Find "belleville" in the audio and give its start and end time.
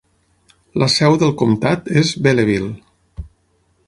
2.29-2.73